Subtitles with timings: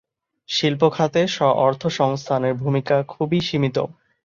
[0.49, 3.77] শিল্পখাতে স্ব-অর্থসংস্থানের ভূমিকা খুবই সীমিত।